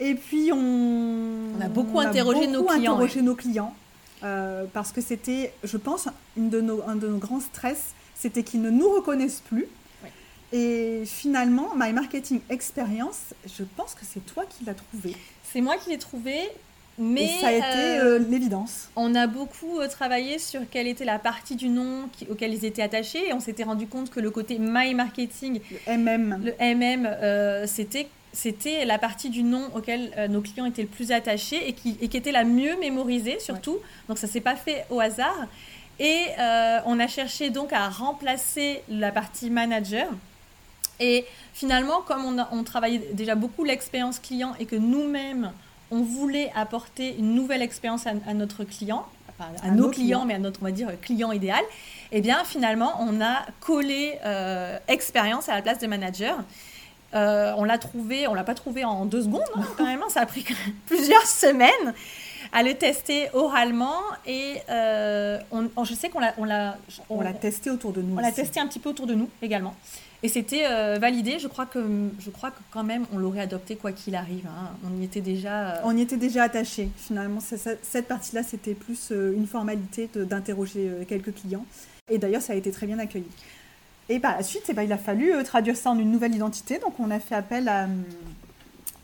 Et 0.00 0.14
puis 0.14 0.50
on, 0.50 0.56
on 0.56 1.60
a 1.60 1.68
beaucoup 1.68 2.00
interrogé 2.00 2.46
nos 2.46 2.64
clients. 2.64 2.94
Interrogé 2.94 3.20
nos 3.20 3.34
clients 3.34 3.74
parce 4.72 4.92
que 4.92 5.02
c'était, 5.02 5.52
je 5.62 5.76
pense, 5.76 6.08
une 6.38 6.48
de 6.48 6.62
nos, 6.62 6.82
un 6.86 6.96
de 6.96 7.06
nos 7.06 7.18
grands 7.18 7.40
stress 7.40 7.94
c'était 8.20 8.42
qu'ils 8.42 8.60
ne 8.60 8.70
nous 8.70 8.88
reconnaissent 8.90 9.42
plus. 9.48 9.66
Et 10.52 11.04
finalement, 11.06 11.70
My 11.76 11.92
Marketing 11.92 12.40
Experience, 12.50 13.34
je 13.46 13.62
pense 13.76 13.94
que 13.94 14.02
c'est 14.02 14.24
toi 14.26 14.44
qui 14.46 14.64
l'as 14.64 14.74
trouvé. 14.74 15.14
C'est 15.44 15.60
moi 15.60 15.76
qui 15.76 15.90
l'ai 15.90 15.98
trouvé, 15.98 16.34
mais 16.98 17.28
ça 17.40 17.48
a 17.48 17.52
été 17.52 17.64
euh, 17.64 18.04
euh, 18.04 18.18
l'évidence. 18.18 18.90
On 18.96 19.14
a 19.14 19.26
beaucoup 19.26 19.78
euh, 19.78 19.88
travaillé 19.88 20.38
sur 20.38 20.60
quelle 20.68 20.88
était 20.88 21.04
la 21.04 21.20
partie 21.20 21.54
du 21.54 21.68
nom 21.68 22.08
auquel 22.28 22.52
ils 22.52 22.64
étaient 22.64 22.82
attachés 22.82 23.28
et 23.28 23.32
on 23.32 23.40
s'était 23.40 23.62
rendu 23.62 23.86
compte 23.86 24.10
que 24.10 24.20
le 24.20 24.30
côté 24.30 24.58
My 24.58 24.92
Marketing, 24.92 25.60
le 25.86 25.96
MM, 25.96 26.42
le 26.44 26.74
MM, 26.74 27.66
c'était 27.66 28.08
c'était 28.32 28.84
la 28.84 28.96
partie 28.98 29.28
du 29.28 29.42
nom 29.42 29.70
auquel 29.74 30.12
nos 30.30 30.40
clients 30.40 30.66
étaient 30.66 30.82
le 30.82 30.88
plus 30.88 31.10
attachés 31.10 31.68
et 31.68 31.72
qui, 31.72 31.96
et 32.00 32.06
qui 32.06 32.16
était 32.16 32.30
la 32.30 32.44
mieux 32.44 32.76
mémorisée 32.78 33.40
surtout. 33.40 33.78
Donc 34.08 34.18
ça 34.18 34.28
s'est 34.28 34.40
pas 34.40 34.56
fait 34.56 34.84
au 34.90 35.00
hasard. 35.00 35.48
Et 36.00 36.26
euh, 36.38 36.80
on 36.86 36.98
a 36.98 37.06
cherché 37.06 37.50
donc 37.50 37.74
à 37.74 37.88
remplacer 37.90 38.82
la 38.88 39.12
partie 39.12 39.50
manager. 39.50 40.08
Et 40.98 41.26
finalement, 41.52 42.00
comme 42.00 42.24
on, 42.24 42.58
on 42.58 42.64
travaillait 42.64 43.10
déjà 43.12 43.34
beaucoup 43.34 43.64
l'expérience 43.64 44.18
client 44.18 44.54
et 44.58 44.64
que 44.64 44.76
nous-mêmes, 44.76 45.52
on 45.90 46.00
voulait 46.00 46.50
apporter 46.54 47.14
une 47.18 47.34
nouvelle 47.34 47.62
expérience 47.62 48.06
à, 48.06 48.34
notre 48.34 48.64
client, 48.64 49.06
à, 49.62 49.70
nos, 49.70 49.90
clients, 49.90 50.24
mais 50.24 50.34
à 50.34 50.38
notre, 50.38 50.60
on 50.62 50.64
va 50.64 50.70
dire, 50.70 50.88
client 51.02 51.32
idéal, 51.32 51.62
eh 52.12 52.20
bien, 52.22 52.44
finalement, 52.44 52.94
on 53.00 53.20
a 53.20 53.44
collé 53.60 54.18
euh, 54.24 54.78
expérience 54.88 55.48
à 55.48 55.54
la 55.54 55.62
place 55.62 55.80
de 55.80 55.86
manager. 55.86 56.38
Euh, 57.14 57.52
on 57.56 57.64
l'a 57.64 57.76
trouvé, 57.76 58.28
on 58.28 58.34
l'a 58.34 58.44
pas 58.44 58.54
trouvé 58.54 58.84
en 58.84 59.04
deux 59.04 59.22
secondes, 59.22 59.42
hein, 59.56 59.64
quand 59.76 59.84
même, 59.84 60.00
hein, 60.02 60.08
ça 60.10 60.20
a 60.20 60.26
pris 60.26 60.44
plusieurs 60.86 61.26
semaines 61.26 61.94
à 62.52 62.62
le 62.62 62.74
tester 62.74 63.28
oralement 63.32 64.00
et 64.26 64.56
euh, 64.68 65.38
on, 65.52 65.84
je 65.84 65.94
sais 65.94 66.08
qu'on 66.08 66.20
l'a, 66.20 66.34
on 66.38 66.44
l'a, 66.44 66.78
on, 67.08 67.20
l'a 67.20 67.32
testé 67.32 67.70
autour 67.70 67.92
de 67.92 68.02
nous. 68.02 68.16
On 68.16 68.20
l'a 68.20 68.32
testé 68.32 68.60
un 68.60 68.66
petit 68.66 68.78
peu 68.78 68.90
autour 68.90 69.06
de 69.06 69.14
nous 69.14 69.28
également. 69.42 69.74
Et 70.22 70.28
c'était 70.28 70.66
euh, 70.66 70.98
validé. 71.00 71.38
Je 71.38 71.48
crois 71.48 71.64
que, 71.64 71.82
je 72.18 72.30
crois 72.30 72.50
que 72.50 72.60
quand 72.70 72.82
même, 72.82 73.06
on 73.12 73.18
l'aurait 73.18 73.40
adopté 73.40 73.76
quoi 73.76 73.92
qu'il 73.92 74.14
arrive. 74.14 74.46
Hein. 74.46 74.70
On 74.84 75.00
y 75.00 75.04
était 75.04 75.22
déjà. 75.22 75.76
Euh, 75.76 75.80
on 75.84 75.96
y 75.96 76.02
était 76.02 76.18
déjà 76.18 76.42
attaché. 76.42 76.90
Finalement, 76.96 77.40
cette 77.40 78.08
partie-là, 78.08 78.42
c'était 78.42 78.74
plus 78.74 79.10
une 79.12 79.46
formalité 79.46 80.10
d'interroger 80.14 80.90
quelques 81.08 81.34
clients. 81.34 81.64
Et 82.10 82.18
d'ailleurs, 82.18 82.42
ça 82.42 82.52
a 82.52 82.56
été 82.56 82.70
très 82.70 82.86
bien 82.86 82.98
accueilli. 82.98 83.28
Et 84.08 84.18
par 84.18 84.36
la 84.36 84.42
suite, 84.42 84.64
eh 84.68 84.72
ben, 84.72 84.82
il 84.82 84.92
a 84.92 84.98
fallu 84.98 85.32
traduire 85.44 85.76
ça 85.76 85.90
en 85.90 85.98
une 85.98 86.10
nouvelle 86.10 86.34
identité. 86.34 86.78
Donc, 86.80 86.98
on 86.98 87.10
a 87.12 87.20
fait 87.20 87.36
appel 87.36 87.68
à, 87.68 87.86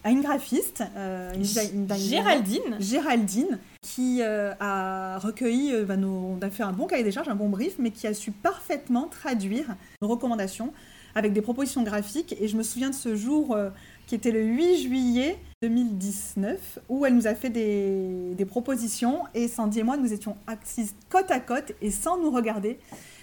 à 0.07 0.11
une 0.11 0.21
graphiste, 0.21 0.85
euh, 0.97 1.33
Géraldine. 1.43 2.77
Géraldine, 2.79 3.59
qui 3.83 4.19
euh, 4.23 4.53
a 4.61 5.19
recueilli, 5.19 5.73
euh, 5.73 5.85
bah, 5.85 5.97
on 6.01 6.39
a 6.43 6.49
fait 6.49 6.63
un 6.63 6.71
bon 6.71 6.87
cahier 6.87 7.03
des 7.03 7.11
charges, 7.11 7.29
un 7.29 7.35
bon 7.35 7.49
brief, 7.49 7.75
mais 7.81 7.91
qui 7.91 8.07
a 8.07 8.15
su 8.15 8.31
parfaitement 8.31 9.09
traduire 9.09 9.75
nos 10.01 10.07
recommandations 10.07 10.73
avec 11.17 11.33
des 11.33 11.43
propositions 11.43 11.83
graphiques. 11.83 12.37
Et 12.41 12.47
je 12.47 12.57
me 12.57 12.63
souviens 12.63 12.91
de 12.91 12.95
ce 12.95 13.17
jour 13.17 13.59
qui 14.07 14.15
était 14.15 14.31
le 14.31 14.45
8 14.45 14.83
juillet 14.83 15.39
2019, 15.63 16.79
où 16.89 17.05
elle 17.05 17.17
nous 17.17 17.27
a 17.27 17.35
fait 17.35 17.51
des, 17.51 18.35
des 18.37 18.45
propositions. 18.45 19.23
Et 19.35 19.49
Sandy 19.49 19.81
et 19.81 19.83
moi, 19.83 19.97
nous 19.97 20.13
étions 20.13 20.37
assises 20.47 20.95
côte 21.09 21.33
à 21.33 21.41
côte 21.41 21.73
et 21.83 21.91
sans 21.91 22.17
nous 22.17 22.31
regarder. 22.31 22.79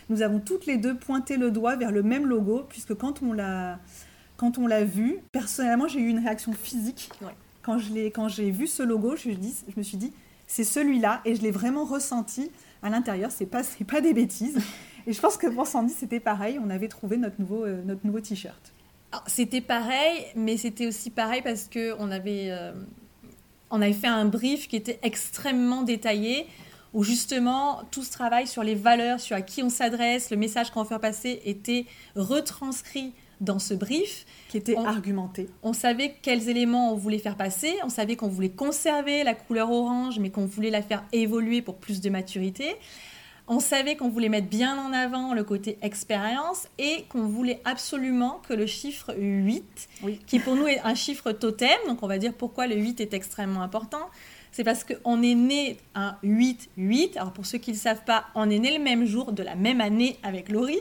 Nous 0.10 0.22
avons 0.22 0.42
toutes 0.42 0.66
les 0.66 0.76
deux 0.76 0.98
pointé 0.98 1.38
le 1.38 1.50
doigt 1.50 1.78
vers 1.78 1.94
le 1.94 2.04
même 2.04 2.28
logo, 2.28 2.66
puisque 2.68 2.94
quand 2.94 3.22
on 3.22 3.32
l'a 3.32 3.80
quand 4.44 4.58
on 4.58 4.68
l'a 4.68 4.84
vu, 4.84 5.20
personnellement, 5.32 5.88
j'ai 5.88 6.02
eu 6.02 6.10
une 6.10 6.20
réaction 6.20 6.52
physique. 6.52 7.10
Quand, 7.62 7.78
je 7.78 8.10
quand 8.10 8.28
j'ai 8.28 8.52
vu 8.52 8.68
ce 8.68 8.84
logo, 8.84 9.16
je, 9.16 9.30
dis, 9.30 9.56
je 9.70 9.74
me 9.78 9.84
suis 9.84 9.96
dit, 9.96 10.12
c'est 10.48 10.66
celui-là, 10.66 11.22
et 11.24 11.36
je 11.36 11.42
l'ai 11.42 11.52
vraiment 11.52 11.86
ressenti 11.86 12.52
à 12.82 12.90
l'intérieur. 12.90 13.32
C'est 13.32 13.46
pas, 13.46 13.62
pas 13.88 14.02
des 14.02 14.14
bêtises. 14.14 14.58
Et 15.08 15.14
je 15.14 15.20
pense 15.20 15.36
que 15.36 15.48
pour 15.48 15.68
Sandy, 15.68 15.94
c'était 15.94 16.20
pareil. 16.22 16.60
On 16.62 16.70
avait 16.70 16.90
trouvé 16.90 17.16
notre 17.18 17.40
nouveau, 17.40 17.64
euh, 17.64 17.82
notre 17.86 18.06
nouveau 18.06 18.20
t-shirt. 18.20 18.74
C'était 19.28 19.62
pareil, 19.62 20.26
mais 20.36 20.56
c'était 20.58 20.88
aussi 20.88 21.10
pareil 21.10 21.42
parce 21.42 21.66
que 21.66 21.94
on 22.00 22.10
avait, 22.10 22.52
euh, 22.52 22.72
on 23.70 23.82
avait 23.82 23.94
fait 23.94 24.08
un 24.08 24.26
brief 24.26 24.68
qui 24.70 24.76
était 24.78 25.00
extrêmement 25.04 25.84
détaillé, 25.84 26.48
où 26.94 27.04
justement 27.04 27.82
tout 27.92 28.04
ce 28.04 28.12
travail 28.12 28.48
sur 28.48 28.64
les 28.64 28.76
valeurs, 28.76 29.20
sur 29.20 29.36
à 29.38 29.42
qui 29.42 29.64
on 29.64 29.70
s'adresse, 29.70 30.32
le 30.32 30.38
message 30.38 30.72
qu'on 30.72 30.84
veut 30.84 30.90
faire 30.90 31.02
passer 31.02 31.42
était 31.46 31.86
retranscrit 32.16 33.14
dans 33.42 33.60
ce 33.60 33.74
brief. 33.74 34.26
Qui 34.50 34.58
était 34.58 34.78
argumenté. 34.78 35.50
On 35.64 35.74
savait 35.74 36.16
quels 36.22 36.50
éléments 36.50 36.94
on 36.94 36.96
voulait 36.96 37.18
faire 37.18 37.36
passer, 37.36 37.74
on 37.84 37.90
savait 37.90 38.16
qu'on 38.16 38.28
voulait 38.28 38.50
conserver 38.50 39.24
la 39.24 39.34
couleur 39.34 39.72
orange, 39.72 40.20
mais 40.20 40.30
qu'on 40.30 40.46
voulait 40.46 40.70
la 40.70 40.82
faire 40.82 41.04
évoluer 41.12 41.62
pour 41.62 41.78
plus 41.78 42.02
de 42.02 42.10
maturité. 42.10 42.76
On 43.48 43.60
savait 43.60 43.98
qu'on 43.98 44.10
voulait 44.10 44.30
mettre 44.30 44.48
bien 44.48 44.78
en 44.78 44.94
avant 44.94 45.34
le 45.34 45.44
côté 45.44 45.78
expérience 45.82 46.68
et 46.78 47.04
qu'on 47.10 47.28
voulait 47.28 47.62
absolument 47.66 48.42
que 48.48 48.54
le 48.54 48.66
chiffre 48.66 49.14
8, 49.18 49.90
qui 50.26 50.40
pour 50.40 50.56
nous 50.56 50.68
est 50.68 50.80
un 50.80 50.96
chiffre 50.96 51.34
totem, 51.34 51.78
donc 51.88 52.04
on 52.04 52.08
va 52.08 52.20
dire 52.20 52.34
pourquoi 52.34 52.68
le 52.68 52.76
8 52.76 53.02
est 53.02 53.14
extrêmement 53.14 53.62
important, 53.62 54.10
c'est 54.54 54.64
parce 54.64 54.84
qu'on 54.84 55.22
est 55.24 55.34
né 55.34 55.78
un 55.96 56.16
8-8. 56.24 57.18
Alors 57.18 57.34
pour 57.34 57.46
ceux 57.46 57.58
qui 57.58 57.72
ne 57.72 57.76
le 57.76 57.82
savent 57.82 58.04
pas, 58.06 58.26
on 58.36 58.52
est 58.52 58.60
né 58.60 58.78
le 58.78 58.82
même 58.82 59.04
jour 59.04 59.32
de 59.32 59.42
la 59.42 59.56
même 59.56 59.82
année 59.82 60.18
avec 60.22 60.50
Laurie. 60.50 60.80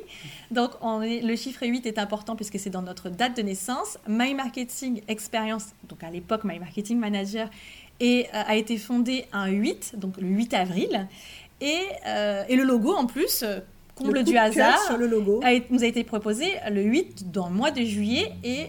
Donc 0.50 0.72
on 0.82 1.00
est, 1.00 1.22
le 1.22 1.34
chiffre 1.36 1.66
8 1.66 1.86
est 1.86 1.98
important 1.98 2.36
puisque 2.36 2.58
c'est 2.58 2.68
dans 2.68 2.82
notre 2.82 3.08
date 3.08 3.34
de 3.34 3.40
naissance. 3.40 3.96
My 4.06 4.34
Marketing 4.34 5.00
Experience, 5.08 5.68
donc 5.88 6.04
à 6.04 6.10
l'époque 6.10 6.44
My 6.44 6.58
Marketing 6.58 6.98
Manager, 6.98 7.48
et, 7.98 8.26
euh, 8.34 8.42
a 8.46 8.56
été 8.56 8.76
fondé 8.76 9.24
un 9.32 9.48
8, 9.48 9.94
donc 9.96 10.18
le 10.18 10.28
8 10.28 10.52
avril. 10.52 11.08
Et, 11.62 11.80
euh, 12.06 12.44
et 12.50 12.56
le 12.56 12.64
logo 12.64 12.92
en 12.92 13.06
plus, 13.06 13.42
euh, 13.42 13.60
comble 13.94 14.22
du 14.22 14.36
hasard, 14.36 14.82
sur 14.82 14.98
le 14.98 15.06
logo. 15.06 15.40
nous 15.70 15.82
a 15.82 15.86
été 15.86 16.04
proposé 16.04 16.46
le 16.70 16.82
8 16.82 17.32
dans 17.32 17.48
le 17.48 17.54
mois 17.54 17.70
de 17.70 17.82
juillet 17.82 18.32
et, 18.44 18.66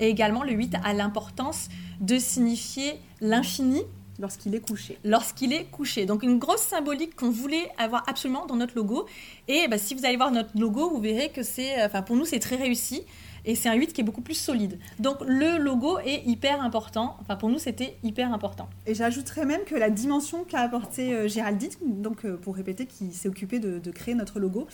et 0.00 0.08
également 0.08 0.42
le 0.42 0.52
8 0.52 0.76
a 0.84 0.92
l'importance 0.92 1.68
de 2.00 2.18
signifier 2.18 2.98
l'infini 3.22 3.82
Lorsqu'il 4.18 4.54
est 4.54 4.60
couché. 4.60 4.98
Lorsqu'il 5.04 5.52
est 5.52 5.64
couché. 5.64 6.06
Donc 6.06 6.22
une 6.22 6.38
grosse 6.38 6.62
symbolique 6.62 7.16
qu'on 7.16 7.30
voulait 7.30 7.70
avoir 7.78 8.04
absolument 8.08 8.46
dans 8.46 8.56
notre 8.56 8.74
logo. 8.76 9.06
Et 9.48 9.68
bah, 9.68 9.78
si 9.78 9.94
vous 9.94 10.04
allez 10.04 10.16
voir 10.16 10.30
notre 10.30 10.58
logo, 10.58 10.90
vous 10.90 11.00
verrez 11.00 11.30
que 11.30 11.42
c'est, 11.42 11.82
enfin 11.84 12.02
pour 12.02 12.16
nous 12.16 12.24
c'est 12.24 12.38
très 12.38 12.56
réussi. 12.56 13.02
Et 13.48 13.54
c'est 13.54 13.68
un 13.68 13.74
8 13.74 13.92
qui 13.92 14.00
est 14.00 14.04
beaucoup 14.04 14.22
plus 14.22 14.34
solide. 14.34 14.78
Donc 14.98 15.18
le 15.24 15.58
logo 15.58 15.98
est 16.00 16.26
hyper 16.26 16.60
important. 16.62 17.16
Enfin 17.20 17.36
pour 17.36 17.48
nous 17.48 17.58
c'était 17.58 17.96
hyper 18.02 18.32
important. 18.32 18.68
Et 18.86 18.94
j'ajouterais 18.94 19.44
même 19.44 19.64
que 19.64 19.76
la 19.76 19.90
dimension 19.90 20.44
qu'a 20.44 20.60
apporté 20.60 21.12
euh, 21.12 21.28
Géraldine, 21.28 21.70
donc 21.82 22.24
euh, 22.24 22.36
pour 22.36 22.56
répéter, 22.56 22.86
qui 22.86 23.12
s'est 23.12 23.28
occupée 23.28 23.60
de, 23.60 23.90
créer 23.92 24.14
notre 24.14 24.40
logo, 24.40 24.66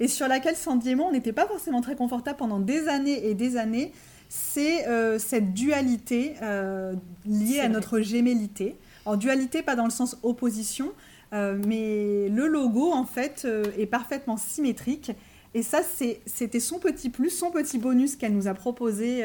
et 0.00 0.08
sur 0.08 0.26
laquelle 0.26 0.56
Sandy 0.56 0.90
et 0.90 0.94
moi, 0.96 1.06
on 1.08 1.12
n'était 1.12 1.32
pas 1.32 1.46
forcément 1.46 1.80
très 1.80 1.94
confortable 1.94 2.36
pendant 2.36 2.58
des 2.58 2.88
années 2.88 3.28
et 3.28 3.34
des 3.34 3.56
années, 3.56 3.92
c'est 4.28 4.86
euh, 4.88 5.18
cette 5.18 5.54
dualité 5.54 6.34
euh, 6.42 6.94
liée 7.24 7.60
à 7.60 7.68
notre 7.68 8.00
gémellité. 8.00 8.76
En 9.06 9.16
dualité, 9.16 9.62
pas 9.62 9.76
dans 9.76 9.84
le 9.84 9.90
sens 9.90 10.18
opposition, 10.22 10.92
euh, 11.32 11.58
mais 11.66 12.28
le 12.28 12.46
logo, 12.46 12.92
en 12.92 13.04
fait, 13.04 13.46
est 13.78 13.86
parfaitement 13.86 14.36
symétrique. 14.36 15.12
Et 15.54 15.62
ça, 15.62 15.80
c'était 16.26 16.60
son 16.60 16.78
petit 16.78 17.08
plus, 17.08 17.30
son 17.30 17.50
petit 17.50 17.78
bonus 17.78 18.16
qu'elle 18.16 18.34
nous 18.34 18.46
a 18.46 18.52
proposé 18.52 19.24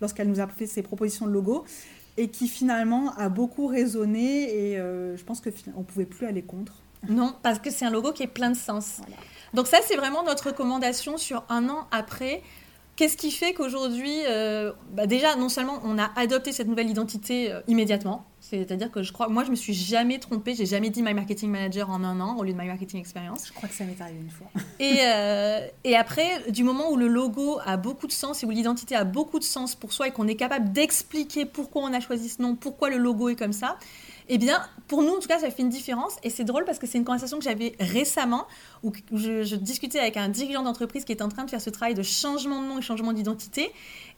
lorsqu'elle 0.00 0.28
nous 0.28 0.40
a 0.40 0.46
fait 0.46 0.66
ses 0.66 0.80
propositions 0.80 1.26
de 1.26 1.32
logo 1.32 1.66
et 2.16 2.28
qui 2.28 2.48
finalement 2.48 3.12
a 3.18 3.28
beaucoup 3.28 3.66
résonné 3.66 4.44
et 4.44 4.76
je 4.78 5.22
pense 5.24 5.42
qu'on 5.42 5.50
ne 5.50 5.84
pouvait 5.84 6.06
plus 6.06 6.26
aller 6.26 6.40
contre. 6.40 6.82
Non, 7.08 7.34
parce 7.42 7.58
que 7.58 7.70
c'est 7.70 7.84
un 7.84 7.90
logo 7.90 8.12
qui 8.12 8.22
est 8.22 8.28
plein 8.28 8.50
de 8.50 8.56
sens. 8.56 9.00
Donc 9.54 9.66
ça, 9.66 9.78
c'est 9.84 9.96
vraiment 9.96 10.22
notre 10.22 10.48
recommandation 10.48 11.18
sur 11.18 11.44
un 11.48 11.68
an 11.68 11.86
après. 11.90 12.42
Qu'est-ce 12.96 13.18
qui 13.18 13.30
fait 13.30 13.52
qu'aujourd'hui, 13.52 14.20
euh, 14.26 14.72
bah 14.92 15.06
déjà, 15.06 15.36
non 15.36 15.50
seulement 15.50 15.80
on 15.84 15.98
a 15.98 16.10
adopté 16.16 16.50
cette 16.52 16.66
nouvelle 16.66 16.88
identité 16.88 17.52
euh, 17.52 17.60
immédiatement, 17.68 18.24
c'est-à-dire 18.40 18.90
que 18.90 19.02
je 19.02 19.12
crois, 19.12 19.28
moi, 19.28 19.44
je 19.44 19.50
me 19.50 19.54
suis 19.54 19.74
jamais 19.74 20.18
trompée, 20.18 20.54
j'ai 20.54 20.64
jamais 20.64 20.88
dit 20.88 21.02
My 21.02 21.12
Marketing 21.12 21.50
Manager 21.50 21.90
en 21.90 22.02
un 22.04 22.20
an 22.20 22.38
au 22.38 22.42
lieu 22.44 22.54
de 22.54 22.58
My 22.58 22.66
Marketing 22.66 22.98
Experience. 22.98 23.48
Je 23.48 23.52
crois 23.52 23.68
que 23.68 23.74
ça 23.74 23.84
m'est 23.84 24.00
arrivé 24.00 24.20
une 24.20 24.30
fois. 24.30 24.46
et, 24.80 25.00
euh, 25.02 25.66
et 25.84 25.94
après, 25.94 26.50
du 26.50 26.64
moment 26.64 26.90
où 26.90 26.96
le 26.96 27.08
logo 27.08 27.58
a 27.66 27.76
beaucoup 27.76 28.06
de 28.06 28.12
sens 28.12 28.42
et 28.42 28.46
où 28.46 28.50
l'identité 28.50 28.96
a 28.96 29.04
beaucoup 29.04 29.38
de 29.38 29.44
sens 29.44 29.74
pour 29.74 29.92
soi 29.92 30.08
et 30.08 30.10
qu'on 30.10 30.26
est 30.26 30.36
capable 30.36 30.72
d'expliquer 30.72 31.44
pourquoi 31.44 31.82
on 31.82 31.92
a 31.92 32.00
choisi 32.00 32.30
ce 32.30 32.40
nom, 32.40 32.54
pourquoi 32.54 32.88
le 32.88 32.96
logo 32.96 33.28
est 33.28 33.36
comme 33.36 33.52
ça, 33.52 33.78
eh 34.28 34.38
bien, 34.38 34.60
pour 34.88 35.02
nous, 35.02 35.14
en 35.14 35.20
tout 35.20 35.28
cas, 35.28 35.38
ça 35.38 35.50
fait 35.50 35.62
une 35.62 35.68
différence. 35.68 36.16
Et 36.22 36.30
c'est 36.30 36.44
drôle 36.44 36.64
parce 36.64 36.78
que 36.78 36.86
c'est 36.86 36.98
une 36.98 37.04
conversation 37.04 37.38
que 37.38 37.44
j'avais 37.44 37.74
récemment 37.78 38.46
où 38.82 38.92
je, 39.12 39.54
discutais 39.54 40.00
avec 40.00 40.16
un 40.16 40.28
dirigeant 40.28 40.62
d'entreprise 40.62 41.04
qui 41.04 41.12
est 41.12 41.22
en 41.22 41.28
train 41.28 41.44
de 41.44 41.50
faire 41.50 41.60
ce 41.60 41.70
travail 41.70 41.94
de 41.94 42.02
changement 42.02 42.60
de 42.60 42.66
nom 42.66 42.78
et 42.78 42.82
changement 42.82 43.12
d'identité. 43.12 43.72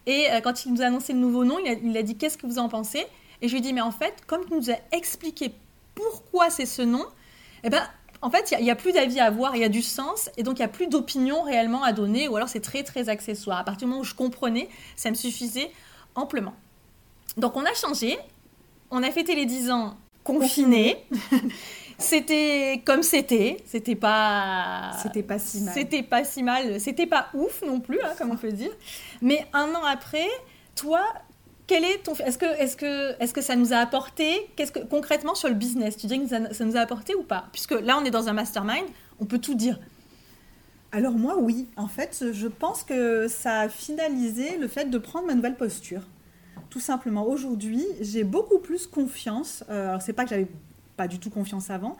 Et 0.07 0.27
euh, 0.31 0.41
quand 0.41 0.65
il 0.65 0.73
nous 0.73 0.83
a 0.83 0.87
annoncé 0.87 1.13
le 1.13 1.19
nouveau 1.19 1.45
nom, 1.45 1.59
il 1.59 1.97
a, 1.97 2.03
dit 2.03 2.17
Qu'est-ce 2.17 2.39
que 2.39 2.47
vous 2.47 2.59
en 2.59 2.69
pensez? 2.69 3.05
Et 3.43 3.49
je 3.49 3.53
lui 3.53 3.59
ai 3.59 3.63
dit 3.63 3.73
Mais 3.73 3.83
en 3.83 3.91
fait, 3.91 4.15
comme 4.27 4.43
il 4.51 4.57
nous 4.57 4.71
a 4.71 4.77
expliqué 4.93 5.53
pourquoi 5.95 6.49
c'est 6.49 6.67
ce 6.67 6.83
nom, 6.83 7.05
eh 7.65 7.71
ben, 7.71 7.83
en 8.23 8.31
fait, 8.31 8.55
il 8.59 8.65
n'y 8.65 8.71
a, 8.71 8.73
a, 8.73 8.77
plus 8.77 8.93
d'avis 8.93 9.21
à 9.21 9.27
avoir, 9.27 9.57
il 9.57 9.61
y 9.61 9.65
a 9.65 9.69
du 9.69 9.83
sens, 9.83 10.31
et 10.37 10.43
donc 10.43 10.59
il 10.59 10.63
n'y 10.63 10.67
a 10.67 10.69
plus 10.69 10.87
d'opinion 10.87 11.43
réellement 11.43 11.83
à 11.83 11.93
donner, 11.93 12.29
ou 12.29 12.37
alors 12.37 12.49
c'est 12.49 12.61
très 12.61 12.83
très 12.83 13.09
accessoire. 13.09 13.59
À 13.59 13.65
partir 13.65 13.87
du 13.87 13.91
moment 13.91 14.01
où 14.01 14.05
je 14.05 14.15
comprenais, 14.15 14.69
ça 14.97 15.11
me 15.11 15.15
suffisait 15.15 15.71
amplement. 16.15 16.55
Donc 17.37 17.57
on 17.57 17.65
a 17.65 17.75
changé, 17.75 18.19
on 18.91 19.03
a 19.03 19.11
fêté 19.11 19.35
les 19.35 19.47
10 19.47 19.71
ans 19.71 19.97
confinés. 20.25 21.05
c'était 21.99 22.83
comme 22.85 23.03
c'était. 23.03 23.59
C'était 23.65 23.97
pas. 23.97 24.93
C'était 25.03 25.23
pas 25.23 25.39
si 25.39 25.61
mal. 25.63 25.75
C'était 25.75 26.03
pas 26.03 26.25
si 26.25 26.43
mal. 26.43 26.81
C'était 26.81 27.07
pas 27.07 27.29
ouf 27.35 27.63
non 27.67 27.81
plus, 27.81 28.01
hein, 28.03 28.13
comme 28.19 28.31
on 28.31 28.37
peut 28.37 28.53
dire. 28.53 28.71
Mais 29.23 29.47
un 29.53 29.75
an 29.75 29.85
après, 29.85 30.29
toi, 30.75 31.03
quel 31.67 31.85
est 31.85 32.03
ton. 32.05 32.15
Est-ce 32.15 32.39
que, 32.39 32.47
est 32.47 32.77
que, 32.77 33.23
est 33.23 33.33
que 33.33 33.41
ça 33.41 33.57
nous 33.57 33.73
a 33.73 33.77
apporté 33.77 34.51
Qu'est-ce 34.57 34.73
que 34.73 34.81
concrètement 34.81 35.35
sur 35.35 35.49
le 35.49 35.55
business 35.55 35.97
Tu 35.97 36.07
dirais 36.07 36.21
que 36.21 36.55
ça, 36.55 36.65
nous 36.65 36.77
a 36.77 36.81
apporté 36.81 37.15
ou 37.15 37.23
pas? 37.23 37.47
Puisque 37.53 37.73
là, 37.73 37.99
on 38.01 38.05
est 38.05 38.11
dans 38.11 38.29
un 38.29 38.33
mastermind, 38.35 38.87
on 39.21 39.25
peut 39.25 39.39
tout 39.39 39.55
dire. 39.55 39.79
Alors 40.93 41.13
moi, 41.13 41.37
oui. 41.39 41.69
En 41.77 41.89
fait, 41.89 42.25
je 42.33 42.49
pense 42.49 42.83
que 42.83 43.29
ça 43.29 43.61
a 43.61 43.69
finalisé 43.69 44.57
le 44.57 44.69
fait 44.69 44.87
de 44.87 44.99
prendre 44.99 45.27
ma 45.27 45.35
nouvelle 45.35 45.57
posture 45.57 46.03
tout 46.71 46.81
simplement. 46.81 47.27
Aujourd'hui, 47.27 47.85
j'ai 48.01 48.25
beaucoup 48.25 48.59
plus 48.59 48.87
confiance. 48.87 49.65
Euh, 49.69 49.91
alors, 49.91 50.03
c'est 50.03 50.13
pas 50.13 50.25
que 50.25 50.31
j'avais 50.31 50.49
pas 50.97 51.09
du 51.09 51.19
tout 51.19 51.31
confiance 51.31 51.71
avant, 51.71 51.97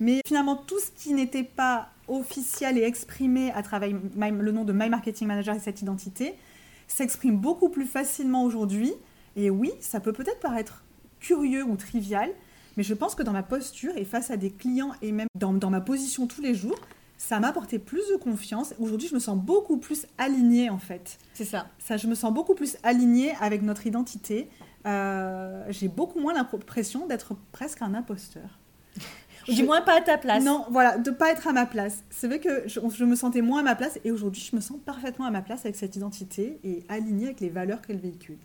mais 0.00 0.20
finalement, 0.26 0.56
tout 0.56 0.78
ce 0.78 0.90
qui 0.90 1.14
n'était 1.14 1.44
pas 1.44 1.88
officiel 2.08 2.76
et 2.78 2.82
exprimé 2.82 3.50
à 3.52 3.62
travers 3.62 3.90
le 3.90 4.52
nom 4.52 4.64
de 4.64 4.72
My 4.72 4.88
Marketing 4.90 5.26
Manager 5.26 5.54
et 5.54 5.60
cette 5.60 5.80
identité 5.80 6.34
s'exprime 6.86 7.38
beaucoup 7.38 7.70
plus 7.70 7.86
facilement 7.86 8.44
aujourd'hui. 8.44 8.92
Et 9.36 9.50
oui, 9.50 9.72
ça 9.80 10.00
peut 10.00 10.12
peut-être 10.12 10.40
paraître 10.40 10.84
curieux 11.20 11.64
ou 11.64 11.76
trivial, 11.76 12.30
mais 12.76 12.82
je 12.82 12.92
pense 12.92 13.14
que 13.14 13.22
dans 13.22 13.32
ma 13.32 13.42
posture 13.42 13.96
et 13.96 14.04
face 14.04 14.30
à 14.30 14.36
des 14.36 14.50
clients 14.50 14.92
et 15.00 15.12
même 15.12 15.28
dans 15.34 15.70
ma 15.70 15.80
position 15.80 16.26
tous 16.26 16.42
les 16.42 16.54
jours, 16.54 16.78
ça 17.16 17.40
m'a 17.40 17.48
apporté 17.48 17.78
plus 17.78 18.08
de 18.10 18.16
confiance. 18.16 18.74
Aujourd'hui, 18.78 19.08
je 19.08 19.14
me 19.14 19.20
sens 19.20 19.38
beaucoup 19.38 19.78
plus 19.78 20.06
alignée 20.18 20.70
en 20.70 20.78
fait. 20.78 21.18
C'est 21.34 21.44
ça. 21.44 21.66
Ça, 21.78 21.96
je 21.96 22.06
me 22.06 22.14
sens 22.14 22.32
beaucoup 22.32 22.54
plus 22.54 22.76
alignée 22.82 23.32
avec 23.40 23.62
notre 23.62 23.86
identité. 23.86 24.48
Euh, 24.86 25.64
j'ai 25.70 25.88
beaucoup 25.88 26.20
moins 26.20 26.34
l'impression 26.34 27.06
d'être 27.06 27.34
presque 27.52 27.82
un 27.82 27.94
imposteur. 27.94 28.58
Ou 29.48 29.52
du 29.52 29.62
moins 29.62 29.82
pas 29.82 29.98
à 29.98 30.00
ta 30.00 30.16
place. 30.16 30.42
Non, 30.42 30.66
voilà, 30.70 30.96
de 30.96 31.10
pas 31.10 31.30
être 31.30 31.46
à 31.46 31.52
ma 31.52 31.66
place. 31.66 32.02
C'est 32.10 32.26
vrai 32.26 32.40
que 32.40 32.62
je, 32.66 32.80
je, 32.80 33.04
me 33.04 33.14
sentais 33.14 33.42
moins 33.42 33.60
à 33.60 33.62
ma 33.62 33.74
place 33.74 33.98
et 34.04 34.10
aujourd'hui, 34.10 34.46
je 34.50 34.56
me 34.56 34.60
sens 34.60 34.78
parfaitement 34.84 35.26
à 35.26 35.30
ma 35.30 35.42
place 35.42 35.64
avec 35.64 35.76
cette 35.76 35.96
identité 35.96 36.58
et 36.64 36.82
alignée 36.88 37.26
avec 37.26 37.40
les 37.40 37.50
valeurs 37.50 37.82
qu'elle 37.82 37.98
véhicule. 37.98 38.38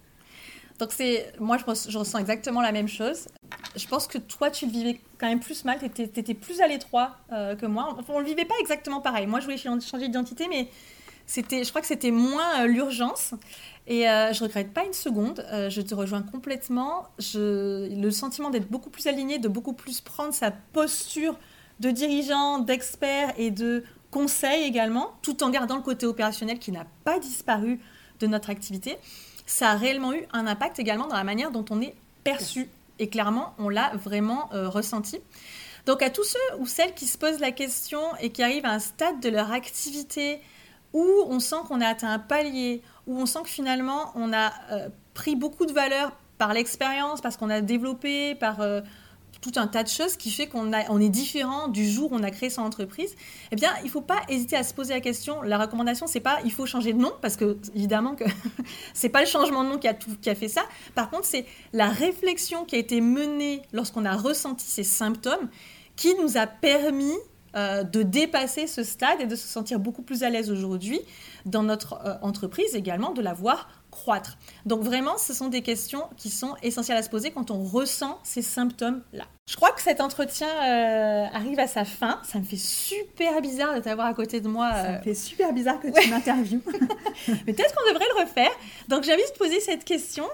Donc 0.79 0.93
c'est, 0.93 1.33
moi 1.39 1.57
je, 1.57 1.97
ressens 1.97 2.17
exactement 2.17 2.61
la 2.61 2.71
même 2.71 2.87
chose. 2.87 3.27
Je 3.75 3.85
pense 3.87 4.07
que 4.07 4.17
toi 4.17 4.49
tu 4.49 4.65
le 4.65 4.71
vivais 4.71 4.99
quand 5.19 5.27
même 5.27 5.41
plus 5.41 5.65
mal, 5.65 5.77
tu 5.93 6.01
étais, 6.01 6.33
plus 6.33 6.61
à 6.61 6.67
l'étroit 6.67 7.17
euh, 7.31 7.55
que 7.55 7.65
moi. 7.65 7.95
Enfin, 7.99 8.13
on 8.15 8.19
le 8.19 8.25
vivait 8.25 8.45
pas 8.45 8.55
exactement 8.61 9.01
pareil. 9.01 9.27
Moi 9.27 9.41
je 9.41 9.45
voulais 9.45 9.57
changer 9.57 10.07
d'identité, 10.07 10.47
mais 10.49 10.69
c'était, 11.29 11.63
je 11.63 11.69
crois 11.69 11.81
que 11.81 11.87
c'était 11.87 12.09
moins 12.09 12.61
euh, 12.61 12.65
l'urgence. 12.65 13.35
Et 13.85 14.09
euh, 14.09 14.33
je 14.33 14.43
regrette 14.43 14.73
pas 14.73 14.83
une 14.83 14.93
seconde. 14.93 15.45
Euh, 15.51 15.69
je 15.69 15.81
te 15.81 15.93
rejoins 15.93 16.23
complètement. 16.23 17.05
Le 17.35 18.09
sentiment 18.09 18.49
d'être 18.49 18.69
beaucoup 18.69 18.89
plus 18.89 19.05
aligné, 19.05 19.37
de 19.37 19.47
beaucoup 19.47 19.73
plus 19.73 20.01
prendre 20.01 20.33
sa 20.33 20.49
posture 20.49 21.37
de 21.79 21.91
dirigeant, 21.91 22.59
d'expert 22.59 23.33
et 23.37 23.51
de 23.51 23.83
conseil 24.09 24.63
également, 24.63 25.13
tout 25.21 25.43
en 25.43 25.51
gardant 25.51 25.75
le 25.75 25.83
côté 25.83 26.07
opérationnel 26.07 26.57
qui 26.57 26.71
n'a 26.71 26.87
pas 27.03 27.19
disparu 27.19 27.79
de 28.19 28.25
notre 28.25 28.49
activité 28.49 28.97
ça 29.49 29.71
a 29.71 29.75
réellement 29.75 30.13
eu 30.13 30.25
un 30.31 30.45
impact 30.45 30.77
également 30.79 31.07
dans 31.07 31.15
la 31.15 31.23
manière 31.23 31.49
dont 31.49 31.65
on 31.71 31.81
est 31.81 31.95
perçu. 32.23 32.69
Et 32.99 33.09
clairement, 33.09 33.55
on 33.57 33.67
l'a 33.67 33.91
vraiment 33.95 34.49
euh, 34.53 34.69
ressenti. 34.69 35.19
Donc 35.87 36.03
à 36.03 36.11
tous 36.11 36.23
ceux 36.23 36.59
ou 36.59 36.67
celles 36.67 36.93
qui 36.93 37.07
se 37.07 37.17
posent 37.17 37.39
la 37.39 37.51
question 37.51 37.99
et 38.21 38.29
qui 38.29 38.43
arrivent 38.43 38.65
à 38.65 38.71
un 38.71 38.79
stade 38.79 39.19
de 39.19 39.29
leur 39.29 39.51
activité 39.51 40.39
où 40.93 41.03
on 41.27 41.39
sent 41.39 41.55
qu'on 41.67 41.81
a 41.81 41.87
atteint 41.87 42.11
un 42.11 42.19
palier, 42.19 42.83
où 43.07 43.19
on 43.19 43.25
sent 43.25 43.39
que 43.43 43.49
finalement 43.49 44.11
on 44.13 44.33
a 44.33 44.51
euh, 44.71 44.89
pris 45.15 45.35
beaucoup 45.35 45.65
de 45.65 45.73
valeur 45.73 46.11
par 46.37 46.53
l'expérience, 46.53 47.19
parce 47.19 47.35
qu'on 47.35 47.49
a 47.49 47.61
développé, 47.61 48.35
par 48.35 48.61
euh, 48.61 48.81
tout 49.41 49.51
un 49.55 49.67
tas 49.67 49.83
de 49.83 49.89
choses 49.89 50.17
qui 50.17 50.31
fait 50.31 50.47
qu'on 50.47 50.71
on 50.89 51.01
est 51.01 51.09
différent 51.09 51.67
du 51.67 51.89
jour 51.89 52.11
où 52.11 52.15
on 52.15 52.23
a 52.23 52.31
créé 52.31 52.49
son 52.49 52.61
entreprise, 52.61 53.15
eh 53.51 53.55
bien, 53.55 53.71
il 53.81 53.85
ne 53.85 53.89
faut 53.89 54.01
pas 54.01 54.21
hésiter 54.27 54.55
à 54.55 54.63
se 54.63 54.73
poser 54.73 54.93
la 54.93 54.99
question. 54.99 55.41
La 55.41 55.57
recommandation, 55.57 56.07
c'est 56.07 56.19
pas 56.19 56.39
il 56.43 56.51
faut 56.51 56.65
changer 56.65 56.93
de 56.93 56.99
nom, 56.99 57.13
parce 57.21 57.37
que 57.37 57.57
évidemment 57.75 58.15
que 58.15 58.25
c'est 58.93 59.09
pas 59.09 59.21
le 59.21 59.27
changement 59.27 59.63
de 59.63 59.69
nom 59.69 59.77
qui 59.77 59.87
a, 59.87 60.35
fait 60.35 60.47
ça. 60.47 60.61
Par 60.95 61.09
contre, 61.09 61.25
c'est 61.25 61.45
la 61.73 61.89
réflexion 61.89 62.65
qui 62.65 62.75
a 62.75 62.79
été 62.79 63.01
menée 63.01 63.61
lorsqu'on 63.71 64.05
a 64.05 64.15
ressenti 64.15 64.65
ces 64.65 64.83
symptômes 64.83 65.49
qui 65.95 66.13
nous 66.15 66.37
a 66.37 66.47
permis 66.47 67.15
euh, 67.55 67.83
de 67.83 68.03
dépasser 68.03 68.67
ce 68.67 68.83
stade 68.83 69.21
et 69.21 69.25
de 69.25 69.35
se 69.35 69.47
sentir 69.47 69.79
beaucoup 69.79 70.03
plus 70.03 70.23
à 70.23 70.29
l'aise 70.29 70.51
aujourd'hui 70.51 70.99
dans 71.45 71.63
notre 71.63 71.93
euh, 72.05 72.13
entreprise 72.21 72.75
également, 72.75 73.11
de 73.11 73.21
la 73.21 73.33
voir 73.33 73.67
croître. 73.91 74.37
Donc 74.65 74.81
vraiment, 74.81 75.17
ce 75.17 75.33
sont 75.33 75.47
des 75.47 75.61
questions 75.61 76.03
qui 76.17 76.29
sont 76.29 76.55
essentielles 76.63 76.97
à 76.97 77.03
se 77.03 77.09
poser 77.09 77.31
quand 77.31 77.51
on 77.51 77.63
ressent 77.63 78.19
ces 78.23 78.41
symptômes-là. 78.41 79.25
Je 79.49 79.55
crois 79.55 79.71
que 79.71 79.81
cet 79.81 79.99
entretien 79.99 80.47
euh, 80.47 81.25
arrive 81.33 81.59
à 81.59 81.67
sa 81.67 81.85
fin. 81.85 82.19
Ça 82.23 82.39
me 82.39 82.43
fait 82.43 82.55
super 82.55 83.41
bizarre 83.41 83.75
de 83.75 83.79
t'avoir 83.79 84.07
à 84.07 84.13
côté 84.13 84.41
de 84.41 84.47
moi. 84.47 84.71
Ça 84.73 84.91
me 84.91 85.01
fait 85.01 85.15
super 85.15 85.53
bizarre 85.53 85.79
que 85.79 85.87
tu 85.87 86.09
m'interviewes. 86.09 86.61
Mais 87.27 87.53
peut-être 87.53 87.73
qu'on 87.75 87.91
devrait 87.91 88.07
le 88.15 88.21
refaire. 88.21 88.51
Donc 88.87 89.05
envie 89.07 89.31
de 89.31 89.37
poser 89.37 89.59
cette 89.59 89.85
question. 89.85 90.25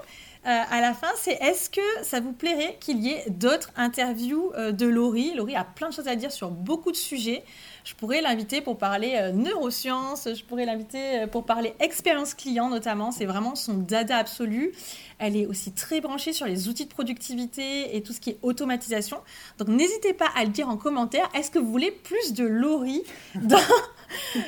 Euh, 0.46 0.62
à 0.70 0.80
la 0.80 0.94
fin, 0.94 1.08
c'est 1.16 1.34
est-ce 1.42 1.72
que 1.72 1.82
ça 2.04 2.20
vous 2.20 2.32
plairait 2.32 2.78
qu'il 2.80 3.04
y 3.04 3.10
ait 3.10 3.24
d'autres 3.30 3.72
interviews 3.76 4.52
euh, 4.56 4.72
de 4.72 4.86
Laurie? 4.86 5.34
Laurie 5.34 5.56
a 5.56 5.64
plein 5.64 5.90
de 5.90 5.94
choses 5.94 6.08
à 6.08 6.16
dire 6.16 6.32
sur 6.32 6.52
beaucoup 6.52 6.92
de 6.92 6.98
sujets. 6.98 7.44
Je 7.86 7.94
pourrais 7.94 8.22
l'inviter 8.22 8.62
pour 8.62 8.80
parler 8.80 9.14
euh, 9.16 9.32
neurosciences, 9.32 10.28
je 10.34 10.44
pourrais 10.44 10.66
l'inviter 10.66 11.28
pour 11.28 11.46
parler 11.46 11.76
expérience 11.80 12.34
client 12.34 12.68
notamment, 12.68 13.12
c'est 13.12 13.26
vraiment 13.26 13.54
son 13.54 13.76
dada 13.76 14.18
absolu. 14.18 14.72
Elle 15.20 15.38
est 15.38 15.46
aussi 15.46 15.72
très 15.72 16.02
branchée 16.02 16.34
sur 16.34 16.48
les 16.48 16.68
outils 16.68 16.86
de 16.86 16.90
productivité 16.90 17.96
et 17.96 18.02
tout 18.02 18.12
ce 18.12 18.20
qui 18.20 18.32
est 18.32 18.40
automatisation. 18.42 19.18
Donc 19.60 19.68
n'hésitez 19.68 20.14
pas 20.14 20.30
à 20.36 20.44
le 20.44 20.50
dire 20.50 20.68
en 20.68 20.78
commentaire. 20.78 21.30
Est-ce 21.36 21.52
que 21.52 21.60
vous 21.60 21.72
voulez 21.72 21.92
plus 21.92 22.34
de 22.34 22.44
Laurie 22.44 23.04
dans, 23.36 23.60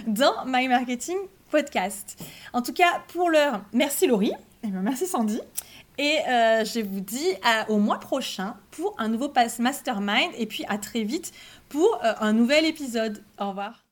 dans 0.08 0.46
My 0.48 0.68
Marketing 0.68 1.18
Podcast? 1.52 2.20
En 2.54 2.64
tout 2.64 2.74
cas, 2.74 3.04
pour 3.10 3.30
l'heure, 3.30 3.62
merci 3.72 4.08
Laurie. 4.08 4.34
Eh 4.64 4.68
ben, 4.68 4.82
merci 4.82 5.06
Sandy. 5.06 5.40
Et 6.00 6.20
euh, 6.28 6.64
je 6.64 6.80
vous 6.82 7.00
dis 7.00 7.34
au 7.70 7.78
mois 7.78 8.00
prochain 8.00 8.56
pour 8.70 8.96
un 9.00 9.08
nouveau 9.08 9.30
Pass 9.30 9.58
Mastermind 9.58 10.32
et 10.38 10.46
puis 10.46 10.64
à 10.68 10.78
très 10.78 11.04
vite 11.04 11.34
pour 11.70 12.00
euh, 12.04 12.14
un 12.20 12.34
nouvel 12.34 12.66
épisode. 12.66 13.24
Au 13.40 13.50
revoir. 13.50 13.87